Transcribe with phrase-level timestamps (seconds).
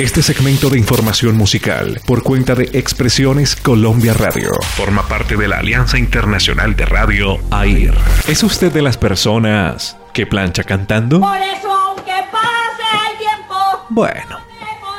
[0.00, 5.58] Este segmento de información musical, por cuenta de Expresiones Colombia Radio, forma parte de la
[5.58, 7.94] Alianza Internacional de Radio AIR.
[8.26, 11.20] ¿Es usted de las personas que plancha cantando?
[11.20, 13.54] Por eso, aunque pase el tiempo,
[13.88, 14.38] Bueno.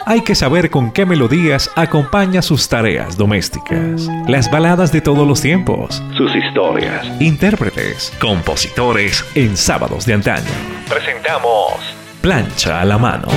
[0.08, 5.42] Hay que saber con qué melodías acompaña sus tareas domésticas, las baladas de todos los
[5.42, 10.52] tiempos, sus historias, intérpretes, compositores en sábados de antaño.
[10.88, 11.74] Presentamos
[12.22, 13.28] Plancha a la mano.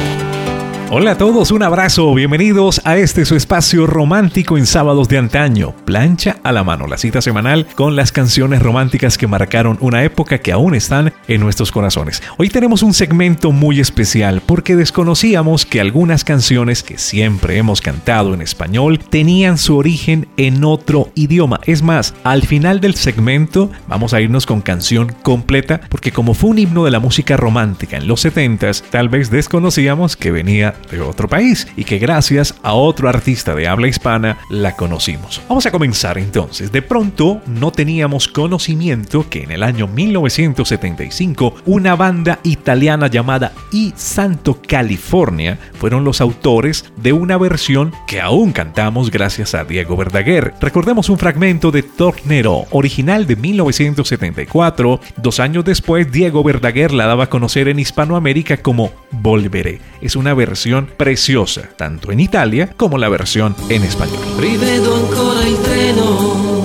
[0.90, 5.74] Hola a todos, un abrazo, bienvenidos a este su espacio romántico en sábados de antaño,
[5.84, 10.38] plancha a la mano, la cita semanal con las canciones románticas que marcaron una época
[10.38, 12.22] que aún están en nuestros corazones.
[12.38, 18.32] Hoy tenemos un segmento muy especial porque desconocíamos que algunas canciones que siempre hemos cantado
[18.32, 21.60] en español tenían su origen en otro idioma.
[21.66, 26.48] Es más, al final del segmento vamos a irnos con canción completa porque como fue
[26.48, 31.00] un himno de la música romántica en los 70s, tal vez desconocíamos que venía de
[31.00, 35.40] otro país y que gracias a otro artista de habla hispana la conocimos.
[35.48, 36.72] Vamos a comenzar entonces.
[36.72, 43.92] De pronto no teníamos conocimiento que en el año 1975 una banda italiana llamada I
[43.96, 50.54] Santo California fueron los autores de una versión que aún cantamos gracias a Diego Verdaguer.
[50.60, 55.00] Recordemos un fragmento de Tornero, original de 1974.
[55.16, 59.80] Dos años después, Diego Verdaguer la daba a conocer en Hispanoamérica como Volveré.
[60.00, 64.18] Es una versión preciosa, tanto en Italia como la versión en español.
[64.38, 66.58] Rivedo ancora il treno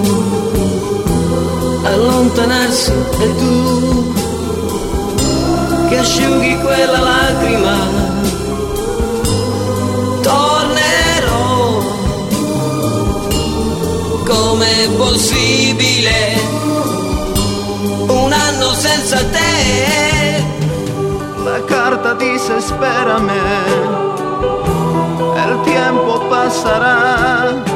[1.85, 4.13] allontanarsi e tu
[5.89, 7.77] che asciughi quella lacrima.
[10.21, 11.81] Tornerò.
[14.25, 16.41] Com'è possibile
[18.07, 20.12] un anno senza te?
[21.43, 23.29] La carta dice espérame,
[25.45, 27.72] el tiempo pasará.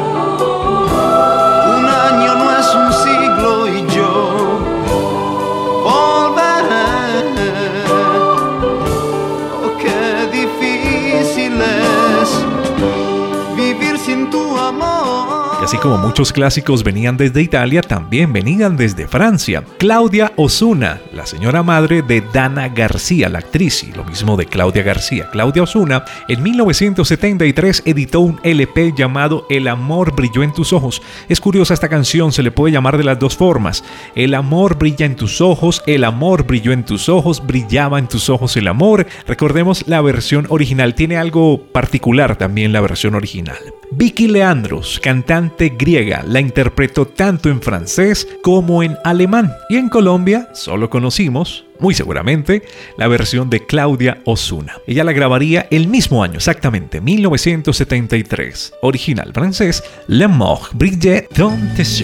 [15.60, 19.64] Y así como muchos clásicos venían desde Italia, también venían desde Francia.
[19.80, 24.84] Claudia Osuna, la señora madre de Dana García, la actriz, y lo mismo de Claudia
[24.84, 25.30] García.
[25.32, 31.02] Claudia Osuna, en 1973 editó un LP llamado El amor brilló en tus ojos.
[31.28, 33.84] Es curiosa esta canción, se le puede llamar de las dos formas.
[34.14, 38.30] El amor brilla en tus ojos, el amor brilló en tus ojos, brillaba en tus
[38.30, 39.08] ojos el amor.
[39.26, 43.58] Recordemos la versión original, tiene algo particular también la versión original.
[43.90, 45.47] Vicky Leandros, cantante
[45.78, 49.54] griega, la interpretó tanto en francés como en alemán.
[49.70, 52.64] Y en Colombia solo conocimos, muy seguramente,
[52.98, 54.78] la versión de Claudia Osuna.
[54.88, 58.74] Ella la grabaría el mismo año, exactamente, 1973.
[58.82, 62.04] Original francés, Le Mort brillait dans tes.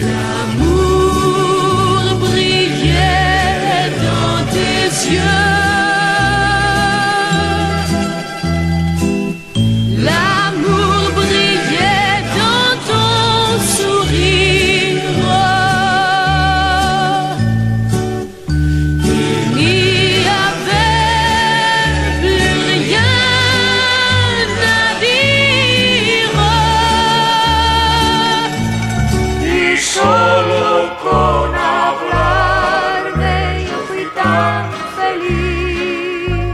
[35.13, 36.53] Feliz.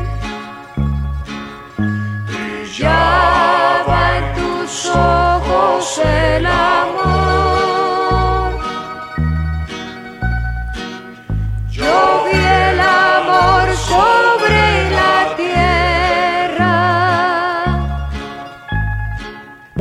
[2.27, 6.98] Brillaba en tus ojos el amor.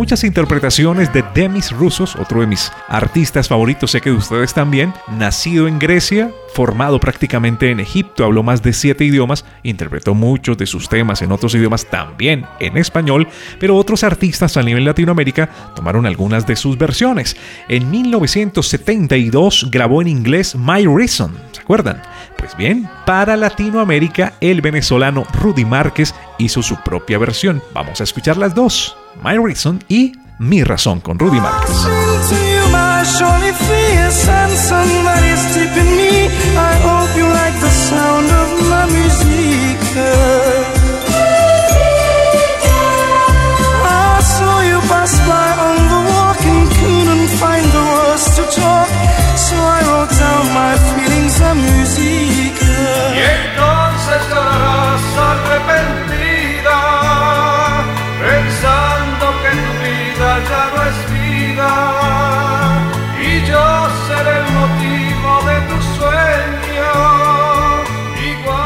[0.08, 4.94] Muchas interpretaciones de Demis Roussos, otro de mis artistas favoritos, sé que de ustedes también,
[5.06, 10.64] nacido en Grecia, formado prácticamente en Egipto, habló más de siete idiomas, interpretó muchos de
[10.64, 13.28] sus temas en otros idiomas también en español,
[13.60, 17.36] pero otros artistas a nivel Latinoamérica tomaron algunas de sus versiones.
[17.68, 22.00] En 1972 grabó en inglés My Reason, ¿se acuerdan?
[22.38, 27.62] Pues bien, para Latinoamérica el venezolano Rudy Márquez hizo su propia versión.
[27.74, 31.76] Vamos a escuchar las dos, My Reason y Mi Razón con Rudy Márquez.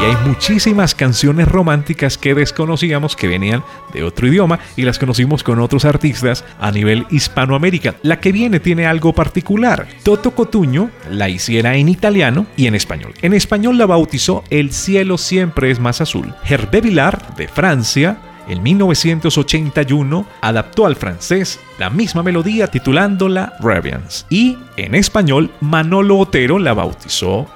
[0.03, 3.63] Hay muchísimas canciones románticas que desconocíamos que venían
[3.93, 7.95] de otro idioma y las conocimos con otros artistas a nivel hispanoamérica.
[8.01, 9.87] La que viene tiene algo particular.
[10.03, 13.13] Toto Cotuño la hiciera en italiano y en español.
[13.21, 16.33] En español la bautizó El cielo siempre es más azul.
[16.43, 18.17] Hervé Vilar de Francia
[18.49, 26.59] en 1981 adaptó al francés la misma melodía titulándola Radiance y en español Manolo Otero
[26.59, 27.47] la bautizó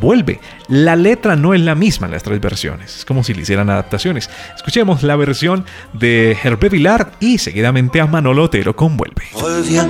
[0.00, 0.40] Vuelve.
[0.68, 3.70] La letra no es la misma en las tres versiones, es como si le hicieran
[3.70, 4.28] adaptaciones.
[4.54, 9.22] Escuchemos la versión de Hervé Vilar y seguidamente a Manolo Otero con Vuelve.
[9.34, 9.88] Reviens,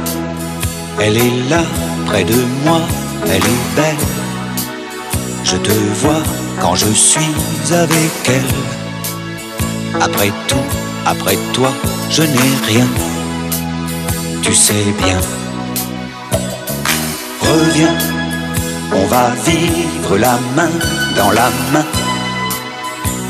[1.00, 1.62] elle est là,
[2.06, 2.80] près de moi,
[3.24, 3.96] elle est belle.
[5.44, 5.72] Je te
[6.02, 6.22] vois
[6.60, 7.34] quand je suis
[7.72, 10.02] avec elle.
[10.02, 10.56] Après tout,
[11.06, 11.72] après toi,
[12.10, 12.86] je n'ai rien.
[14.42, 15.20] Tu sais bien.
[17.40, 17.96] Reviens,
[18.92, 20.70] on va vivre la main
[21.16, 21.86] dans la main.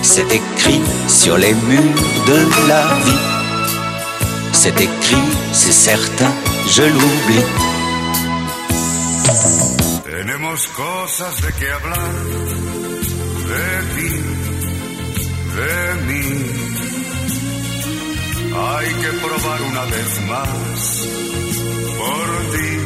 [0.03, 2.39] C'est écrit sur les murs de
[2.69, 3.23] la vie.
[4.53, 6.33] C'est écrit, c'est certain,
[6.69, 7.47] je l'oublie.
[10.05, 12.15] Tenemos cosas de que hablar,
[13.51, 14.37] de ti.
[18.59, 21.09] Hay que probar una vez más,
[21.99, 22.86] por ti,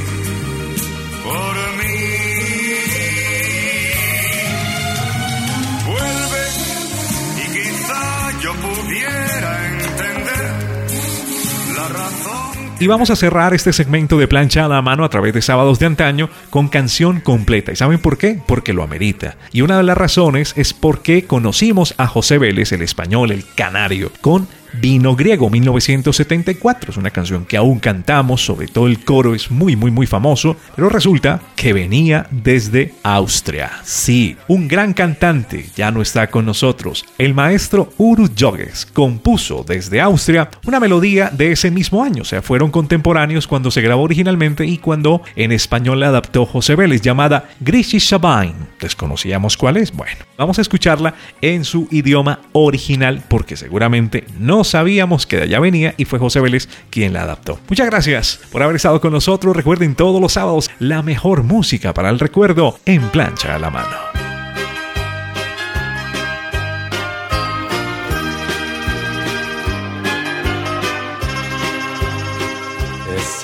[12.81, 15.79] Y vamos a cerrar este segmento de plancha a la mano a través de sábados
[15.79, 17.73] de antaño con canción completa.
[17.73, 18.41] ¿Y saben por qué?
[18.47, 19.37] Porque lo amerita.
[19.53, 24.11] Y una de las razones es porque conocimos a José Vélez, el español, el canario,
[24.23, 26.91] con Vino Griego 1974.
[26.91, 30.57] Es una canción que aún cantamos, sobre todo el coro es muy muy muy famoso,
[30.77, 33.71] pero resulta que venía desde Austria.
[33.85, 37.05] Sí, un gran cantante ya no está con nosotros.
[37.19, 42.43] El maestro Uru Joges compuso desde Austria una melodía de ese mismo año, o sea,
[42.43, 47.49] fueron contemporáneos cuando se grabó originalmente y cuando en español la adaptó José Vélez, llamada
[47.61, 48.70] Grisi Shabain.
[48.81, 49.93] ¿Desconocíamos cuál es?
[49.93, 55.61] Bueno, vamos a escucharla en su idioma original porque seguramente no sabíamos que de allá
[55.61, 57.61] venía y fue José Vélez quien la adaptó.
[57.69, 59.57] Muchas gracias por haber estado con nosotros.
[59.57, 64.30] Recuerden todos los sábados la mejor música para el recuerdo en plancha a la mano.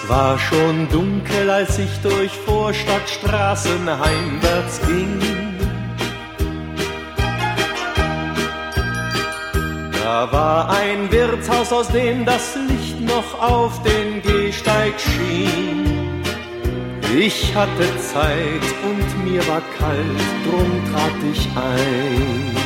[0.09, 5.19] War schon dunkel, als ich durch Vorstadtstraßen heimwärts ging.
[10.03, 16.23] Da war ein Wirtshaus, aus dem das Licht noch auf den Gehsteig schien.
[17.19, 22.66] Ich hatte Zeit und mir war kalt, drum trat ich ein.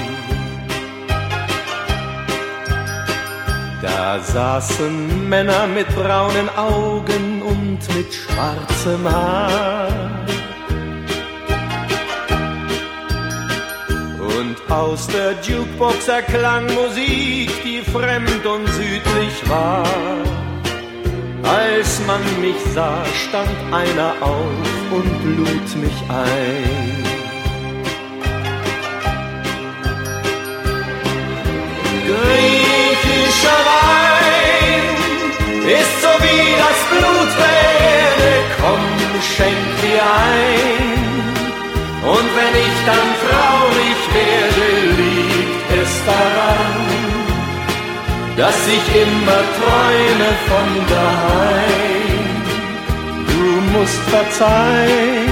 [3.83, 9.89] Da saßen Männer mit braunen Augen und mit schwarzem Haar.
[14.19, 19.87] Und aus der Jukebox erklang Musik, die fremd und südlich war.
[21.43, 27.01] Als man mich sah, stand einer auf und lud mich ein.
[33.11, 34.85] Griechischer Wein
[35.67, 37.63] ist so wie das Blut der
[37.97, 38.85] Erde, komm,
[39.35, 41.01] schenk dir ein.
[42.15, 44.67] Und wenn ich dann traurig werde,
[45.03, 46.81] liegt es daran,
[48.37, 52.27] dass ich immer träume von daheim.
[53.27, 55.30] Du musst verzeihen.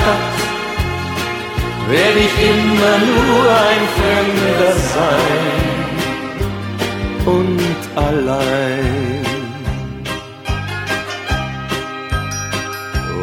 [0.00, 0.38] Dieser Stadt.
[1.88, 5.60] Werd ich immer nur ein Fremder sein
[7.26, 9.24] und allein.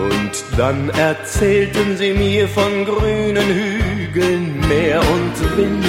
[0.09, 5.85] Und dann erzählten sie mir von grünen Hügeln, Meer und Wind.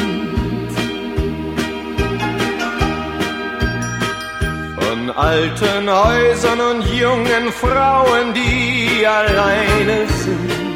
[4.79, 10.68] Von alten Häusern und jungen Frauen, die alleine sind.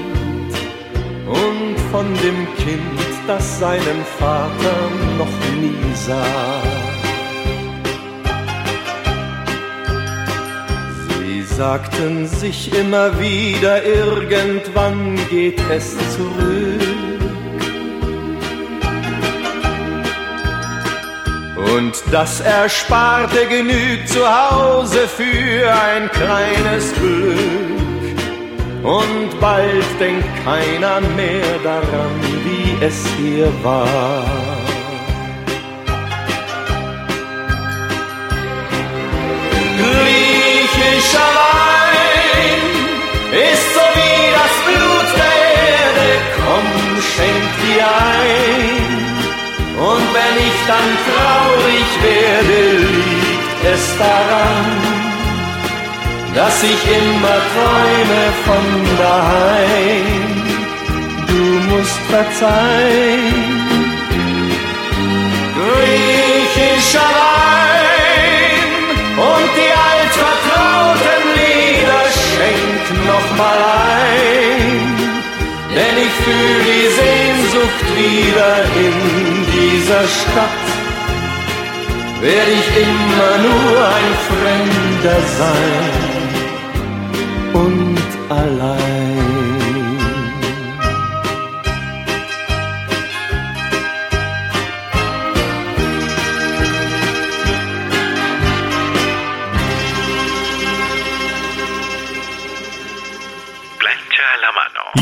[1.53, 4.77] Mund von dem Kind, das seinen Vater
[5.19, 5.27] noch
[5.61, 6.63] nie sah.
[11.19, 16.81] Sie sagten sich immer wieder, irgendwann geht es zurück.
[21.75, 27.82] Und das Ersparte genügt zu Hause für ein kleines Glück.
[28.83, 34.25] Und bald denkt keiner mehr daran, wie es hier war.
[39.79, 42.65] Griechischer Wein
[43.31, 45.37] ist so wie das Blut der
[45.79, 46.09] Erde,
[46.39, 46.69] komm,
[47.15, 48.93] schenk dir ein.
[49.79, 54.52] Und wenn ich dann traurig werde, liegt es daran,
[56.35, 58.67] dass ich immer träume von
[58.99, 60.33] daheim.
[61.27, 63.53] Du musst verzeihen.
[65.59, 68.59] Griechischer Wein
[69.31, 73.61] und die altvertrauten Lieder schenk noch mal
[73.99, 74.71] ein,
[75.75, 78.55] denn ich fühle die Sehnsucht wieder
[78.87, 78.97] in
[79.53, 80.65] dieser Stadt.
[82.21, 86.12] Werde ich immer nur ein Fremder sein
[87.55, 87.99] und
[88.31, 89.23] allein.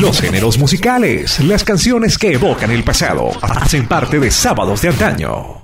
[0.01, 5.60] Los géneros musicales, las canciones que evocan el pasado, hacen parte de Sábados de Antaño.